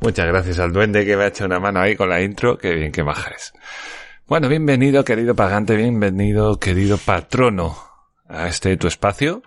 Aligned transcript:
Muchas 0.00 0.26
gracias 0.26 0.58
al 0.58 0.72
duende 0.72 1.04
que 1.04 1.14
me 1.14 1.24
ha 1.24 1.26
hecho 1.26 1.44
una 1.44 1.60
mano 1.60 1.78
ahí 1.80 1.94
con 1.94 2.08
la 2.08 2.22
intro. 2.22 2.56
Qué 2.56 2.74
bien, 2.74 2.90
qué 2.90 3.04
maja 3.04 3.32
es. 3.36 3.52
Bueno, 4.26 4.48
bienvenido, 4.48 5.04
querido 5.04 5.34
pagante, 5.34 5.76
bienvenido, 5.76 6.58
querido 6.58 6.96
patrono, 6.96 7.76
a 8.26 8.48
este 8.48 8.76
tu 8.78 8.86
espacio. 8.86 9.42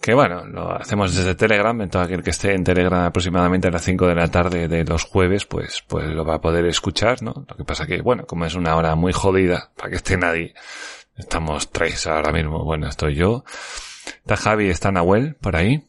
Que 0.00 0.12
bueno, 0.12 0.44
lo 0.44 0.72
hacemos 0.72 1.14
desde 1.14 1.36
Telegram, 1.36 1.80
en 1.80 1.88
todo 1.88 2.02
aquel 2.02 2.24
que 2.24 2.30
esté 2.30 2.54
en 2.54 2.64
Telegram 2.64 3.04
aproximadamente 3.04 3.68
a 3.68 3.70
las 3.70 3.84
5 3.84 4.08
de 4.08 4.14
la 4.16 4.28
tarde 4.28 4.66
de 4.66 4.84
los 4.84 5.04
jueves, 5.04 5.46
pues, 5.46 5.84
pues 5.86 6.08
lo 6.08 6.24
va 6.24 6.36
a 6.36 6.40
poder 6.40 6.66
escuchar, 6.66 7.22
¿no? 7.22 7.46
Lo 7.48 7.56
que 7.56 7.64
pasa 7.64 7.86
que, 7.86 8.02
bueno, 8.02 8.26
como 8.26 8.44
es 8.44 8.54
una 8.54 8.74
hora 8.74 8.96
muy 8.96 9.12
jodida, 9.12 9.70
para 9.76 9.90
que 9.90 9.96
esté 9.96 10.16
nadie, 10.16 10.54
estamos 11.16 11.70
tres 11.70 12.08
ahora 12.08 12.32
mismo. 12.32 12.64
Bueno, 12.64 12.88
estoy 12.88 13.14
yo, 13.14 13.44
está 14.04 14.36
Javi, 14.36 14.68
está 14.68 14.90
Nahuel, 14.90 15.36
por 15.36 15.54
ahí. 15.54 15.84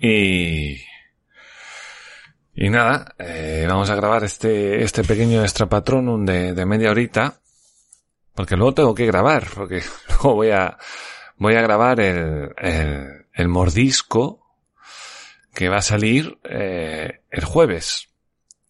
Y, 0.00 0.76
y 2.60 2.70
nada, 2.70 3.14
eh, 3.20 3.66
vamos 3.68 3.88
a 3.88 3.94
grabar 3.94 4.24
este, 4.24 4.82
este 4.82 5.04
pequeño 5.04 5.42
extra 5.42 5.68
patronum 5.68 6.24
de, 6.24 6.66
media 6.66 6.90
horita, 6.90 7.38
porque 8.34 8.56
luego 8.56 8.74
tengo 8.74 8.94
que 8.96 9.06
grabar, 9.06 9.46
porque 9.54 9.80
luego 10.08 10.34
voy 10.34 10.50
a, 10.50 10.76
voy 11.36 11.54
a 11.54 11.62
grabar 11.62 12.00
el, 12.00 12.50
el, 12.58 13.26
el 13.32 13.48
mordisco 13.48 14.44
que 15.54 15.68
va 15.68 15.76
a 15.76 15.82
salir 15.82 16.36
eh, 16.42 17.20
el 17.30 17.44
jueves, 17.44 18.08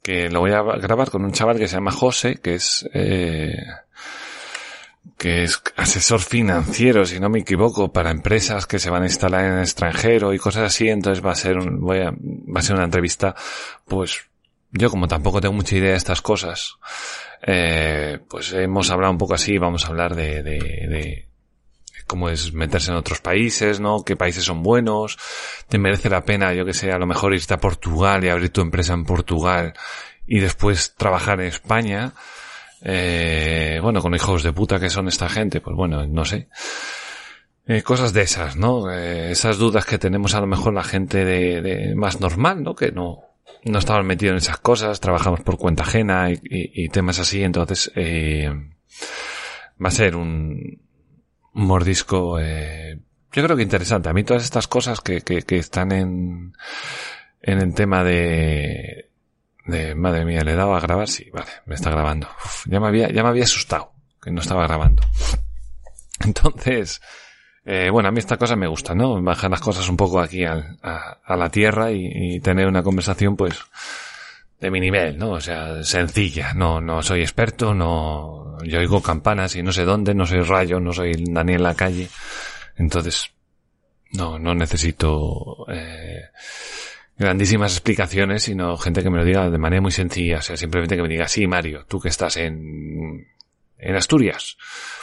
que 0.02 0.28
lo 0.28 0.40
voy 0.40 0.52
a 0.52 0.60
grabar 0.60 1.10
con 1.10 1.24
un 1.24 1.32
chaval 1.32 1.56
que 1.56 1.66
se 1.66 1.76
llama 1.76 1.90
José, 1.90 2.42
que 2.42 2.56
es, 2.56 2.86
eh, 2.92 3.56
que 5.16 5.44
es 5.44 5.62
asesor 5.76 6.20
financiero, 6.20 7.04
si 7.04 7.18
no 7.20 7.28
me 7.28 7.40
equivoco, 7.40 7.92
para 7.92 8.10
empresas 8.10 8.66
que 8.66 8.78
se 8.78 8.90
van 8.90 9.02
a 9.02 9.06
instalar 9.06 9.44
en 9.44 9.52
el 9.54 9.60
extranjero 9.60 10.32
y 10.32 10.38
cosas 10.38 10.64
así, 10.64 10.88
entonces 10.88 11.24
va 11.24 11.32
a 11.32 11.36
ser 11.36 11.58
un, 11.58 11.80
voy 11.80 11.98
a, 11.98 12.10
va 12.10 12.60
a 12.60 12.62
ser 12.62 12.76
una 12.76 12.84
entrevista, 12.84 13.34
pues, 13.86 14.26
yo 14.70 14.90
como 14.90 15.08
tampoco 15.08 15.40
tengo 15.40 15.54
mucha 15.54 15.76
idea 15.76 15.90
de 15.90 15.96
estas 15.96 16.20
cosas, 16.20 16.76
eh, 17.42 18.18
pues 18.28 18.52
hemos 18.52 18.90
hablado 18.90 19.12
un 19.12 19.18
poco 19.18 19.34
así, 19.34 19.58
vamos 19.58 19.84
a 19.84 19.88
hablar 19.88 20.14
de, 20.14 20.42
de, 20.42 20.58
de 20.88 21.28
cómo 22.08 22.30
es 22.30 22.52
meterse 22.52 22.90
en 22.90 22.96
otros 22.96 23.20
países, 23.20 23.78
¿no? 23.78 24.02
¿Qué 24.02 24.16
países 24.16 24.42
son 24.42 24.62
buenos? 24.62 25.18
¿Te 25.68 25.78
merece 25.78 26.08
la 26.08 26.24
pena, 26.24 26.52
yo 26.54 26.64
que 26.64 26.74
sé, 26.74 26.90
a 26.90 26.98
lo 26.98 27.06
mejor 27.06 27.34
irte 27.34 27.54
a 27.54 27.58
Portugal 27.58 28.24
y 28.24 28.28
abrir 28.30 28.50
tu 28.50 28.62
empresa 28.62 28.94
en 28.94 29.04
Portugal 29.04 29.74
y 30.26 30.40
después 30.40 30.94
trabajar 30.96 31.40
en 31.40 31.46
España? 31.46 32.14
Eh, 32.82 33.80
bueno, 33.82 34.00
con 34.00 34.14
hijos 34.14 34.42
de 34.42 34.52
puta 34.52 34.78
que 34.78 34.90
son 34.90 35.08
esta 35.08 35.28
gente, 35.28 35.60
pues 35.60 35.76
bueno, 35.76 36.06
no 36.06 36.24
sé. 36.24 36.48
Eh, 37.66 37.82
cosas 37.82 38.12
de 38.12 38.22
esas, 38.22 38.56
¿no? 38.56 38.90
Eh, 38.90 39.30
esas 39.32 39.58
dudas 39.58 39.84
que 39.84 39.98
tenemos 39.98 40.34
a 40.34 40.40
lo 40.40 40.46
mejor 40.46 40.72
la 40.72 40.84
gente 40.84 41.24
de, 41.24 41.60
de 41.60 41.94
más 41.94 42.20
normal, 42.20 42.62
¿no? 42.62 42.74
Que 42.74 42.92
no, 42.92 43.20
no 43.64 43.78
estamos 43.78 44.04
metidos 44.04 44.32
en 44.32 44.38
esas 44.38 44.58
cosas, 44.58 45.00
trabajamos 45.00 45.40
por 45.40 45.58
cuenta 45.58 45.82
ajena 45.82 46.30
y, 46.30 46.40
y, 46.44 46.84
y 46.84 46.88
temas 46.88 47.18
así, 47.18 47.42
entonces 47.42 47.92
eh, 47.94 48.50
va 49.82 49.88
a 49.88 49.92
ser 49.92 50.16
un, 50.16 50.80
un 51.52 51.66
mordisco, 51.66 52.38
eh, 52.40 52.98
yo 53.32 53.42
creo 53.42 53.56
que 53.56 53.62
interesante. 53.62 54.08
A 54.08 54.14
mí 54.14 54.24
todas 54.24 54.44
estas 54.44 54.66
cosas 54.68 55.00
que, 55.00 55.20
que, 55.20 55.42
que 55.42 55.58
están 55.58 55.92
en, 55.92 56.54
en 57.42 57.58
el 57.58 57.74
tema 57.74 58.02
de, 58.02 59.07
de, 59.68 59.94
madre 59.94 60.24
mía, 60.24 60.40
le 60.42 60.52
he 60.52 60.56
dado 60.56 60.74
a 60.74 60.80
grabar, 60.80 61.08
sí, 61.08 61.30
vale, 61.32 61.50
me 61.66 61.74
está 61.74 61.90
grabando. 61.90 62.28
Ya 62.66 62.80
me 62.80 62.88
había, 62.88 63.10
ya 63.10 63.22
me 63.22 63.28
había 63.28 63.44
asustado 63.44 63.92
que 64.20 64.30
no 64.30 64.40
estaba 64.40 64.66
grabando. 64.66 65.02
Entonces, 66.24 67.00
eh, 67.64 67.90
bueno, 67.90 68.08
a 68.08 68.12
mí 68.12 68.18
esta 68.18 68.36
cosa 68.36 68.56
me 68.56 68.66
gusta, 68.66 68.94
¿no? 68.94 69.22
Bajar 69.22 69.50
las 69.50 69.60
cosas 69.60 69.88
un 69.88 69.96
poco 69.96 70.20
aquí 70.20 70.44
a, 70.44 70.78
la 71.28 71.50
tierra 71.50 71.92
y, 71.92 72.08
y, 72.12 72.40
tener 72.40 72.66
una 72.66 72.82
conversación, 72.82 73.36
pues, 73.36 73.60
de 74.60 74.70
mi 74.70 74.80
nivel, 74.80 75.18
¿no? 75.18 75.32
O 75.32 75.40
sea, 75.40 75.82
sencilla. 75.84 76.54
No, 76.54 76.80
no 76.80 77.02
soy 77.02 77.20
experto, 77.20 77.74
no, 77.74 78.58
yo 78.64 78.80
oigo 78.80 79.02
campanas 79.02 79.54
y 79.56 79.62
no 79.62 79.72
sé 79.72 79.84
dónde, 79.84 80.14
no 80.14 80.26
soy 80.26 80.40
Rayo, 80.40 80.80
no 80.80 80.92
soy 80.92 81.12
Daniel 81.28 81.62
la 81.62 81.74
calle. 81.74 82.08
Entonces, 82.76 83.30
no, 84.12 84.38
no 84.38 84.54
necesito, 84.54 85.66
eh, 85.68 86.30
grandísimas 87.18 87.72
explicaciones, 87.72 88.44
sino 88.44 88.76
gente 88.76 89.02
que 89.02 89.10
me 89.10 89.18
lo 89.18 89.24
diga 89.24 89.50
de 89.50 89.58
manera 89.58 89.82
muy 89.82 89.90
sencilla. 89.90 90.38
O 90.38 90.42
sea, 90.42 90.56
simplemente 90.56 90.96
que 90.96 91.02
me 91.02 91.08
diga, 91.08 91.28
sí, 91.28 91.46
Mario, 91.46 91.84
tú 91.88 92.00
que 92.00 92.08
estás 92.08 92.36
en, 92.36 93.26
en 93.78 93.96
Asturias. 93.96 94.56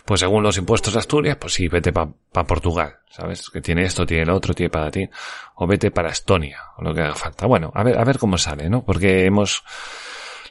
Pues 0.05 0.21
según 0.21 0.43
los 0.43 0.57
impuestos 0.57 0.93
de 0.93 0.99
Asturias, 0.99 1.37
pues 1.37 1.53
sí, 1.53 1.67
vete 1.67 1.91
para 1.91 2.11
pa 2.31 2.43
Portugal, 2.45 2.97
¿sabes? 3.09 3.49
Que 3.49 3.61
tiene 3.61 3.83
esto, 3.83 4.05
tiene 4.05 4.25
lo 4.25 4.35
otro, 4.35 4.53
tiene 4.53 4.69
para 4.69 4.91
ti. 4.91 5.09
O 5.55 5.67
vete 5.67 5.91
para 5.91 6.09
Estonia, 6.09 6.61
o 6.77 6.83
lo 6.83 6.93
que 6.93 7.01
haga 7.01 7.15
falta. 7.15 7.47
Bueno, 7.47 7.71
a 7.73 7.83
ver, 7.83 7.97
a 7.97 8.03
ver 8.03 8.17
cómo 8.17 8.37
sale, 8.37 8.69
¿no? 8.69 8.83
Porque 8.85 9.25
hemos, 9.25 9.63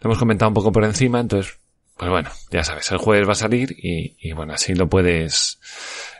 lo 0.00 0.08
hemos 0.08 0.18
comentado 0.18 0.48
un 0.48 0.54
poco 0.54 0.72
por 0.72 0.84
encima, 0.84 1.20
entonces, 1.20 1.58
pues 1.96 2.10
bueno, 2.10 2.30
ya 2.50 2.64
sabes, 2.64 2.90
el 2.90 2.98
jueves 2.98 3.28
va 3.28 3.32
a 3.32 3.36
salir 3.36 3.74
y, 3.78 4.16
y 4.20 4.32
bueno, 4.32 4.54
así 4.54 4.74
lo 4.74 4.88
puedes, 4.88 5.60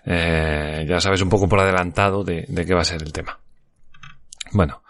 eh, 0.06 0.86
ya 0.88 1.00
sabes 1.00 1.20
un 1.20 1.28
poco 1.28 1.48
por 1.48 1.58
adelantado 1.58 2.22
de, 2.22 2.44
de 2.46 2.64
qué 2.64 2.74
va 2.74 2.82
a 2.82 2.84
ser 2.84 3.02
el 3.02 3.12
tema. 3.12 3.40
Bueno, 4.52 4.84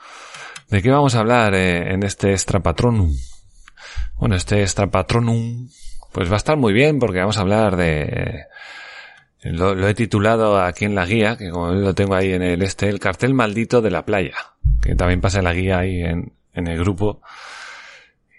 ¿de 0.69 0.83
qué 0.83 0.91
vamos 0.91 1.15
a 1.15 1.21
hablar 1.21 1.55
eh, 1.55 1.93
en 1.93 2.03
este 2.03 2.33
extra 2.33 2.61
patronum? 2.61 3.15
Bueno, 4.19 4.37
este 4.37 4.63
extra 4.63 4.91
patronum 4.91 5.69
pues 6.13 6.29
va 6.29 6.35
a 6.35 6.37
estar 6.37 6.57
muy 6.57 6.73
bien 6.73 6.99
porque 6.99 7.19
vamos 7.19 7.39
a 7.39 7.41
hablar 7.41 7.77
de... 7.77 8.45
Lo, 9.43 9.75
lo, 9.75 9.89
he 9.89 9.95
titulado 9.95 10.59
aquí 10.59 10.87
en 10.87 10.95
la 10.95 11.05
guía, 11.05 11.37
que 11.37 11.51
como 11.51 11.73
lo 11.73 11.95
tengo 11.95 12.15
ahí 12.15 12.33
en 12.33 12.43
el 12.43 12.63
este, 12.63 12.89
el 12.89 12.99
cartel 12.99 13.35
maldito 13.35 13.83
de 13.83 13.91
la 13.91 14.07
playa, 14.07 14.37
que 14.81 14.95
también 14.95 15.21
pasa 15.21 15.39
en 15.39 15.45
la 15.45 15.53
guía 15.53 15.81
ahí 15.81 16.01
en, 16.01 16.33
en 16.55 16.67
el 16.67 16.79
grupo. 16.79 17.21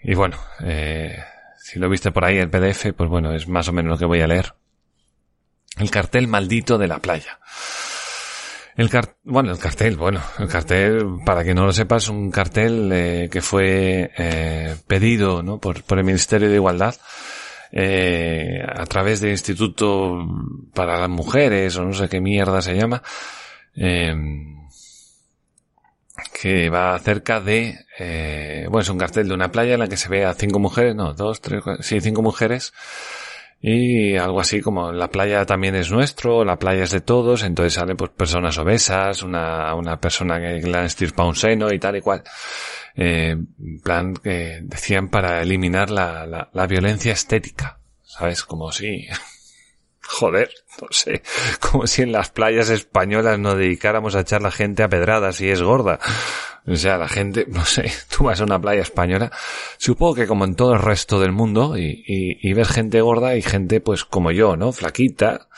Y 0.02 0.14
bueno, 0.14 0.36
eh, 0.64 1.16
si 1.58 1.78
lo 1.78 1.88
viste 1.88 2.10
por 2.10 2.24
ahí 2.24 2.38
el 2.38 2.50
PDF, 2.50 2.92
pues 2.96 3.10
bueno, 3.10 3.32
es 3.34 3.46
más 3.46 3.68
o 3.68 3.72
menos 3.72 3.90
lo 3.90 3.98
que 3.98 4.04
voy 4.04 4.20
a 4.20 4.26
leer. 4.26 4.54
El 5.78 5.90
cartel 5.90 6.26
maldito 6.26 6.78
de 6.78 6.88
la 6.88 6.98
playa. 6.98 7.38
El 8.76 8.90
car 8.90 9.16
bueno, 9.24 9.52
el 9.52 9.58
cartel, 9.58 9.96
bueno, 9.96 10.20
el 10.38 10.48
cartel, 10.48 11.20
para 11.24 11.42
que 11.44 11.54
no 11.54 11.64
lo 11.64 11.72
sepas, 11.72 12.08
un 12.08 12.30
cartel 12.30 12.90
eh, 12.92 13.28
que 13.30 13.40
fue 13.40 14.10
eh, 14.18 14.76
pedido 14.86 15.42
¿no? 15.42 15.58
por, 15.58 15.82
por 15.82 15.98
el 15.98 16.04
Ministerio 16.04 16.48
de 16.48 16.56
Igualdad 16.56 16.94
eh, 17.72 18.62
a 18.66 18.84
través 18.86 19.20
del 19.20 19.32
Instituto 19.32 20.26
para 20.74 21.00
las 21.00 21.08
Mujeres 21.08 21.76
o 21.76 21.84
no 21.84 21.92
sé 21.92 22.08
qué 22.08 22.20
mierda 22.20 22.62
se 22.62 22.74
llama, 22.74 23.02
eh, 23.74 24.14
que 26.40 26.70
va 26.70 26.94
acerca 26.94 27.40
de, 27.40 27.78
eh, 27.98 28.66
bueno, 28.68 28.82
es 28.82 28.88
un 28.88 28.98
cartel 28.98 29.28
de 29.28 29.34
una 29.34 29.50
playa 29.50 29.74
en 29.74 29.80
la 29.80 29.88
que 29.88 29.96
se 29.96 30.08
ve 30.08 30.24
a 30.24 30.34
cinco 30.34 30.58
mujeres, 30.58 30.94
no, 30.94 31.14
dos, 31.14 31.40
tres, 31.40 31.62
cuatro, 31.62 31.82
sí, 31.82 32.00
cinco 32.00 32.22
mujeres, 32.22 32.72
y 33.60 34.16
algo 34.16 34.40
así 34.40 34.60
como 34.60 34.92
la 34.92 35.08
playa 35.08 35.44
también 35.46 35.74
es 35.74 35.90
nuestro, 35.90 36.44
la 36.44 36.58
playa 36.58 36.84
es 36.84 36.90
de 36.90 37.00
todos, 37.00 37.42
entonces 37.42 37.74
salen 37.74 37.96
pues 37.96 38.10
personas 38.10 38.58
obesas, 38.58 39.22
una, 39.22 39.74
una 39.74 39.98
persona 40.00 40.38
que 40.38 40.60
le 40.60 40.78
han 40.78 40.84
estirpado 40.84 41.28
un 41.28 41.36
seno 41.36 41.72
y 41.72 41.78
tal 41.78 41.96
y 41.96 42.00
cual. 42.00 42.22
Eh, 42.94 43.36
plan 43.82 44.14
que 44.14 44.60
decían 44.62 45.08
para 45.08 45.42
eliminar 45.42 45.90
la, 45.90 46.26
la, 46.26 46.48
la 46.52 46.66
violencia 46.66 47.12
estética, 47.12 47.78
¿sabes? 48.02 48.44
Como 48.44 48.72
si, 48.72 49.06
joder, 50.00 50.50
no 50.80 50.88
sé, 50.90 51.22
como 51.60 51.86
si 51.86 52.02
en 52.02 52.12
las 52.12 52.30
playas 52.30 52.70
españolas 52.70 53.38
nos 53.38 53.56
dedicáramos 53.58 54.14
a 54.14 54.20
echar 54.20 54.42
la 54.42 54.50
gente 54.50 54.82
a 54.82 54.88
pedradas 54.88 55.40
y 55.40 55.50
es 55.50 55.62
gorda. 55.62 55.98
O 56.66 56.76
sea, 56.76 56.98
la 56.98 57.08
gente, 57.08 57.46
no 57.50 57.64
sé, 57.64 57.92
tú 58.14 58.24
vas 58.24 58.40
a 58.40 58.44
una 58.44 58.60
playa 58.60 58.82
española, 58.82 59.30
supongo 59.78 60.14
que 60.14 60.26
como 60.26 60.44
en 60.44 60.54
todo 60.54 60.74
el 60.74 60.82
resto 60.82 61.20
del 61.20 61.32
mundo, 61.32 61.76
y, 61.78 62.04
y, 62.06 62.38
y 62.48 62.52
ves 62.54 62.68
gente 62.68 63.00
gorda 63.00 63.36
y 63.36 63.42
gente 63.42 63.80
pues 63.80 64.04
como 64.04 64.30
yo, 64.30 64.56
¿no? 64.56 64.72
Flaquita, 64.72 65.48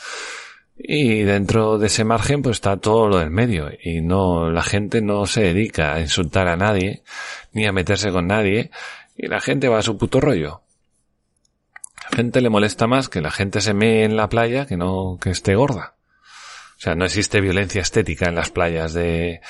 y 0.78 1.22
dentro 1.22 1.78
de 1.78 1.88
ese 1.88 2.04
margen 2.04 2.40
pues 2.42 2.58
está 2.58 2.76
todo 2.76 3.08
lo 3.08 3.18
del 3.18 3.30
medio 3.30 3.68
y 3.82 4.00
no 4.00 4.48
la 4.50 4.62
gente 4.62 5.02
no 5.02 5.26
se 5.26 5.42
dedica 5.42 5.94
a 5.94 6.00
insultar 6.00 6.46
a 6.46 6.56
nadie 6.56 7.02
ni 7.52 7.66
a 7.66 7.72
meterse 7.72 8.12
con 8.12 8.28
nadie 8.28 8.70
y 9.16 9.26
la 9.26 9.40
gente 9.40 9.68
va 9.68 9.78
a 9.78 9.82
su 9.82 9.98
puto 9.98 10.20
rollo. 10.20 10.62
La 12.10 12.16
gente 12.16 12.40
le 12.40 12.48
molesta 12.48 12.86
más 12.86 13.08
que 13.08 13.20
la 13.20 13.32
gente 13.32 13.60
se 13.60 13.74
mee 13.74 14.04
en 14.04 14.16
la 14.16 14.28
playa 14.28 14.66
que 14.66 14.76
no 14.76 15.18
que 15.20 15.30
esté 15.30 15.56
gorda. 15.56 15.96
O 16.76 16.80
sea, 16.80 16.94
no 16.94 17.04
existe 17.04 17.40
violencia 17.40 17.82
estética 17.82 18.28
en 18.28 18.36
las 18.36 18.50
playas 18.50 18.92
de 18.92 19.40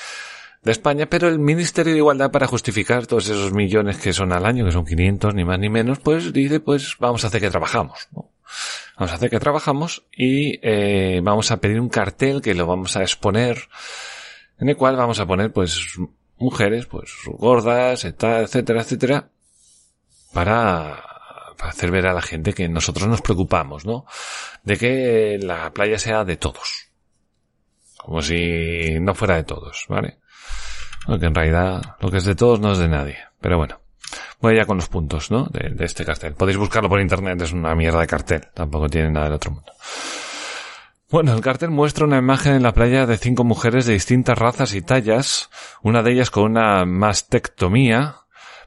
de 0.61 0.71
España, 0.71 1.05
pero 1.05 1.27
el 1.27 1.39
Ministerio 1.39 1.93
de 1.93 1.99
Igualdad 1.99 2.31
para 2.31 2.47
justificar 2.47 3.07
todos 3.07 3.29
esos 3.29 3.53
millones 3.53 3.97
que 3.97 4.13
son 4.13 4.33
al 4.33 4.45
año, 4.45 4.65
que 4.65 4.71
son 4.71 4.85
500 4.85 5.33
ni 5.33 5.45
más 5.45 5.59
ni 5.59 5.69
menos, 5.69 5.99
pues 5.99 6.33
dice, 6.33 6.59
pues 6.59 6.97
vamos 6.99 7.23
a 7.23 7.27
hacer 7.27 7.41
que 7.41 7.49
trabajamos. 7.49 8.07
¿no? 8.11 8.29
Vamos 8.97 9.11
a 9.11 9.15
hacer 9.15 9.29
que 9.29 9.39
trabajamos 9.39 10.03
y 10.11 10.59
eh, 10.61 11.21
vamos 11.23 11.51
a 11.51 11.57
pedir 11.57 11.79
un 11.79 11.89
cartel 11.89 12.41
que 12.41 12.53
lo 12.53 12.65
vamos 12.65 12.97
a 12.97 13.01
exponer, 13.01 13.69
en 14.59 14.69
el 14.69 14.75
cual 14.75 14.97
vamos 14.97 15.19
a 15.19 15.25
poner 15.25 15.53
pues 15.53 15.97
mujeres, 16.37 16.85
pues 16.85 17.11
gordas, 17.25 18.03
etcétera, 18.03 18.81
etcétera, 18.81 19.29
para, 20.33 21.03
para 21.57 21.69
hacer 21.69 21.91
ver 21.91 22.07
a 22.07 22.13
la 22.13 22.21
gente 22.21 22.53
que 22.53 22.67
nosotros 22.67 23.07
nos 23.07 23.21
preocupamos, 23.21 23.85
¿no? 23.85 24.05
De 24.63 24.77
que 24.77 25.39
la 25.41 25.71
playa 25.71 25.97
sea 25.97 26.25
de 26.25 26.35
todos. 26.37 26.89
Como 27.97 28.21
si 28.21 28.97
no 28.99 29.13
fuera 29.15 29.35
de 29.35 29.43
todos, 29.43 29.85
¿vale? 29.87 30.17
Porque 31.05 31.25
en 31.25 31.35
realidad 31.35 31.95
lo 31.99 32.11
que 32.11 32.17
es 32.17 32.25
de 32.25 32.35
todos 32.35 32.59
no 32.59 32.71
es 32.71 32.77
de 32.77 32.87
nadie. 32.87 33.17
Pero 33.41 33.57
bueno. 33.57 33.79
Voy 34.41 34.55
ya 34.55 34.65
con 34.65 34.77
los 34.77 34.87
puntos, 34.87 35.31
¿no? 35.31 35.45
De, 35.45 35.73
este 35.83 36.05
cartel. 36.05 36.33
Podéis 36.33 36.57
buscarlo 36.57 36.89
por 36.89 37.01
internet, 37.01 37.41
es 37.41 37.51
una 37.51 37.75
mierda 37.75 37.99
de 37.99 38.07
cartel. 38.07 38.47
Tampoco 38.53 38.87
tiene 38.87 39.11
nada 39.11 39.25
del 39.25 39.35
otro 39.35 39.51
mundo. 39.51 39.71
Bueno, 41.11 41.33
el 41.33 41.41
cartel 41.41 41.71
muestra 41.71 42.05
una 42.05 42.19
imagen 42.19 42.53
en 42.53 42.63
la 42.63 42.73
playa 42.73 43.05
de 43.05 43.17
cinco 43.17 43.43
mujeres 43.43 43.85
de 43.85 43.93
distintas 43.93 44.37
razas 44.37 44.75
y 44.75 44.81
tallas, 44.81 45.49
una 45.81 46.03
de 46.03 46.13
ellas 46.13 46.29
con 46.29 46.43
una 46.43 46.85
mastectomía, 46.85 48.15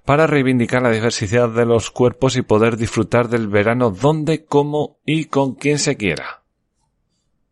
para 0.05 0.27
reivindicar 0.27 0.83
la 0.83 0.91
diversidad 0.91 1.49
de 1.49 1.65
los 1.65 1.91
cuerpos 1.91 2.37
y 2.37 2.43
poder 2.43 2.77
disfrutar 2.77 3.29
del 3.29 3.47
verano 3.47 3.91
donde, 3.91 4.45
cómo 4.45 4.99
y 5.07 5.27
con 5.27 5.55
quien 5.55 5.79
se 5.79 5.97
quiera. 5.97 6.43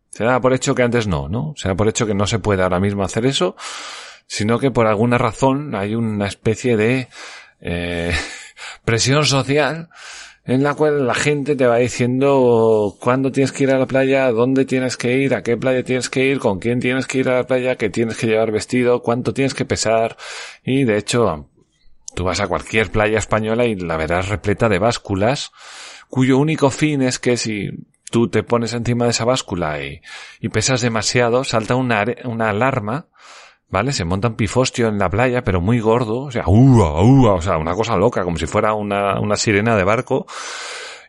Se 0.09 0.25
da 0.25 0.41
por 0.41 0.53
hecho 0.53 0.75
que 0.75 0.83
antes 0.83 1.07
no, 1.07 1.29
¿no? 1.29 1.53
Se 1.55 1.69
da 1.69 1.75
por 1.75 1.87
hecho 1.87 2.05
que 2.05 2.13
no 2.13 2.27
se 2.27 2.39
puede 2.39 2.61
ahora 2.61 2.81
mismo 2.81 3.03
hacer 3.03 3.25
eso, 3.25 3.55
sino 4.31 4.59
que 4.59 4.71
por 4.71 4.87
alguna 4.87 5.17
razón 5.17 5.75
hay 5.75 5.93
una 5.93 6.25
especie 6.25 6.77
de 6.77 7.09
eh, 7.59 8.13
presión 8.85 9.25
social 9.25 9.89
en 10.45 10.63
la 10.63 10.73
cual 10.73 11.05
la 11.05 11.15
gente 11.15 11.57
te 11.57 11.67
va 11.67 11.75
diciendo 11.75 12.95
cuándo 13.01 13.33
tienes 13.33 13.51
que 13.51 13.65
ir 13.65 13.71
a 13.71 13.77
la 13.77 13.87
playa, 13.87 14.31
dónde 14.31 14.63
tienes 14.63 14.95
que 14.95 15.17
ir, 15.17 15.35
a 15.35 15.43
qué 15.43 15.57
playa 15.57 15.83
tienes 15.83 16.09
que 16.09 16.23
ir, 16.23 16.39
con 16.39 16.59
quién 16.59 16.79
tienes 16.79 17.07
que 17.07 17.17
ir 17.17 17.27
a 17.27 17.35
la 17.35 17.43
playa, 17.45 17.75
qué 17.75 17.89
tienes 17.89 18.15
que 18.15 18.27
llevar 18.27 18.53
vestido, 18.53 19.01
cuánto 19.01 19.33
tienes 19.33 19.53
que 19.53 19.65
pesar. 19.65 20.15
Y 20.63 20.85
de 20.85 20.95
hecho 20.95 21.49
tú 22.15 22.23
vas 22.23 22.39
a 22.39 22.47
cualquier 22.47 22.89
playa 22.89 23.19
española 23.19 23.65
y 23.65 23.75
la 23.75 23.97
verás 23.97 24.29
repleta 24.29 24.69
de 24.69 24.79
básculas 24.79 25.51
cuyo 26.07 26.37
único 26.37 26.69
fin 26.69 27.01
es 27.01 27.19
que 27.19 27.35
si 27.35 27.69
tú 28.09 28.29
te 28.29 28.43
pones 28.43 28.71
encima 28.71 29.03
de 29.03 29.11
esa 29.11 29.25
báscula 29.25 29.83
y, 29.83 29.99
y 30.39 30.47
pesas 30.47 30.79
demasiado, 30.79 31.43
salta 31.43 31.75
una, 31.75 32.05
una 32.23 32.49
alarma 32.49 33.07
¿vale? 33.71 33.93
Se 33.93 34.05
monta 34.05 34.27
un 34.27 34.35
pifostio 34.35 34.89
en 34.89 34.99
la 34.99 35.09
playa, 35.09 35.43
pero 35.43 35.61
muy 35.61 35.79
gordo, 35.79 36.23
o 36.23 36.31
sea, 36.31 36.43
ua, 36.45 37.01
ua, 37.01 37.33
o 37.33 37.41
sea, 37.41 37.57
una 37.57 37.73
cosa 37.73 37.95
loca, 37.95 38.23
como 38.23 38.37
si 38.37 38.45
fuera 38.45 38.73
una, 38.73 39.19
una 39.19 39.37
sirena 39.37 39.75
de 39.75 39.83
barco. 39.83 40.27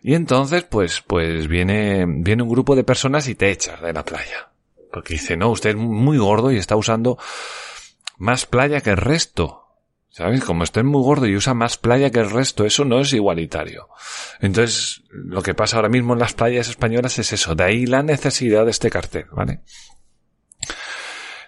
Y 0.00 0.14
entonces, 0.14 0.64
pues, 0.64 1.02
pues 1.06 1.48
viene, 1.48 2.04
viene 2.06 2.42
un 2.42 2.48
grupo 2.48 2.74
de 2.74 2.84
personas 2.84 3.28
y 3.28 3.34
te 3.34 3.50
echa 3.50 3.76
de 3.76 3.92
la 3.92 4.04
playa. 4.04 4.50
Porque 4.92 5.14
dice, 5.14 5.36
no, 5.36 5.50
usted 5.50 5.70
es 5.70 5.76
muy 5.76 6.18
gordo 6.18 6.50
y 6.50 6.56
está 6.56 6.76
usando 6.76 7.18
más 8.18 8.46
playa 8.46 8.80
que 8.80 8.90
el 8.90 8.96
resto. 8.96 9.58
¿Sabes? 10.08 10.44
Como 10.44 10.62
usted 10.62 10.82
es 10.82 10.86
muy 10.86 11.02
gordo 11.02 11.26
y 11.26 11.34
usa 11.34 11.54
más 11.54 11.78
playa 11.78 12.10
que 12.10 12.18
el 12.18 12.30
resto, 12.30 12.66
eso 12.66 12.84
no 12.84 13.00
es 13.00 13.14
igualitario. 13.14 13.88
Entonces, 14.40 15.02
lo 15.08 15.42
que 15.42 15.54
pasa 15.54 15.76
ahora 15.76 15.88
mismo 15.88 16.12
en 16.12 16.18
las 16.18 16.34
playas 16.34 16.68
españolas 16.68 17.18
es 17.18 17.32
eso. 17.32 17.54
De 17.54 17.64
ahí 17.64 17.86
la 17.86 18.02
necesidad 18.02 18.66
de 18.66 18.72
este 18.72 18.90
cartel, 18.90 19.24
¿vale? 19.32 19.62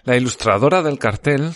La 0.05 0.15
ilustradora 0.15 0.83
del 0.83 0.99
cartel, 0.99 1.51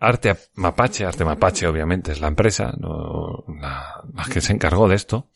Arte 0.00 0.36
Mapache, 0.54 1.04
Arte 1.04 1.24
Mapache 1.24 1.66
obviamente 1.66 2.12
es 2.12 2.20
la 2.20 2.28
empresa, 2.28 2.72
no, 2.78 3.44
la, 3.60 4.02
la, 4.14 4.24
que 4.24 4.40
se 4.40 4.54
encargó 4.54 4.88
de 4.88 4.94
esto, 4.94 5.28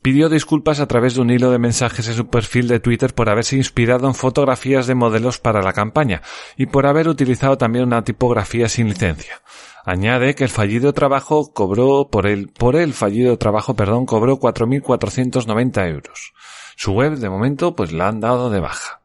pidió 0.00 0.28
disculpas 0.28 0.78
a 0.78 0.86
través 0.86 1.14
de 1.14 1.22
un 1.22 1.30
hilo 1.30 1.50
de 1.50 1.58
mensajes 1.58 2.06
en 2.06 2.14
su 2.14 2.28
perfil 2.28 2.68
de 2.68 2.78
Twitter 2.78 3.12
por 3.12 3.28
haberse 3.28 3.56
inspirado 3.56 4.06
en 4.06 4.14
fotografías 4.14 4.86
de 4.86 4.94
modelos 4.94 5.40
para 5.40 5.62
la 5.62 5.72
campaña 5.72 6.22
y 6.56 6.66
por 6.66 6.86
haber 6.86 7.08
utilizado 7.08 7.58
también 7.58 7.86
una 7.86 8.04
tipografía 8.04 8.68
sin 8.68 8.88
licencia. 8.88 9.42
Añade 9.84 10.36
que 10.36 10.44
el 10.44 10.50
fallido 10.50 10.92
trabajo 10.92 11.52
cobró 11.52 12.08
por 12.08 12.26
el, 12.26 12.48
por 12.48 12.76
el 12.76 12.94
fallido 12.94 13.36
trabajo, 13.36 13.74
perdón, 13.74 14.06
cobró 14.06 14.38
4.490 14.38 15.88
euros. 15.88 16.32
Su 16.76 16.92
web, 16.92 17.16
de 17.16 17.28
momento, 17.28 17.74
pues 17.74 17.90
la 17.90 18.08
han 18.08 18.20
dado 18.20 18.48
de 18.48 18.60
baja. 18.60 19.00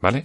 ¿Vale? 0.00 0.24